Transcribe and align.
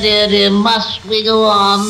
dear, 0.00 0.50
must 0.50 1.04
we 1.04 1.22
go 1.22 1.44
on? 1.44 1.80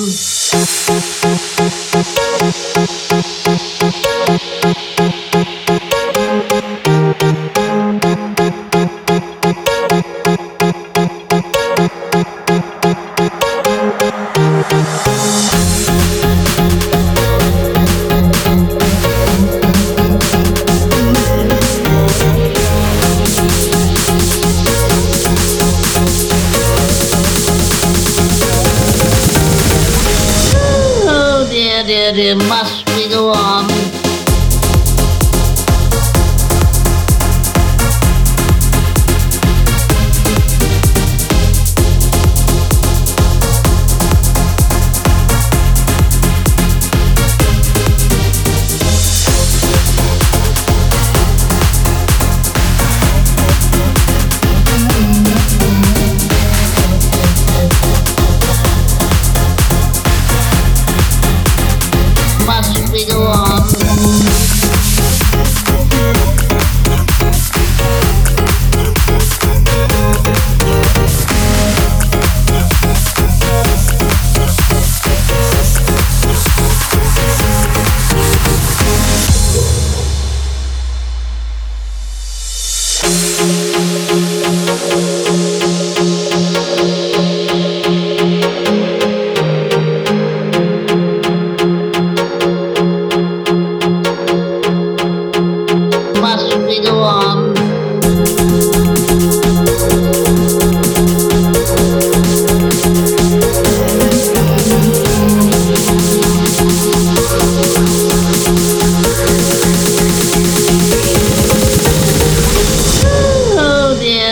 Dear, 32.12 32.34
dear, 32.36 32.79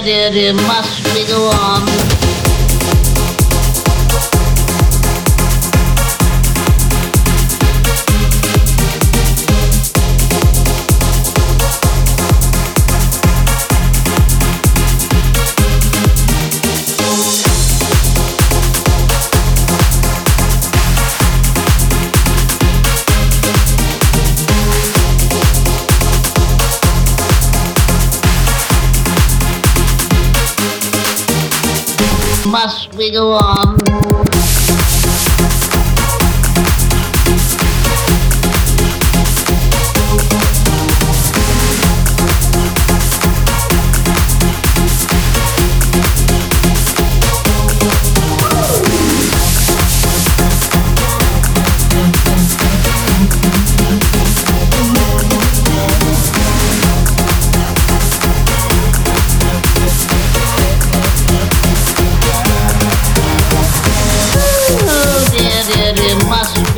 Dear, 0.09 0.55
must 0.55 1.05
be 1.13 1.23
the 1.25 1.37
on? 1.37 1.88
Must 32.51 32.95
we 32.95 33.13
go 33.13 33.33
on? 33.33 34.08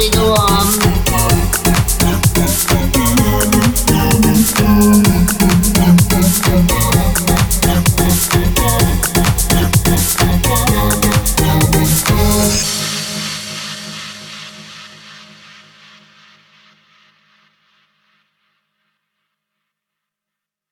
We 0.00 0.08
go 0.08 0.32
on? 0.32 0.89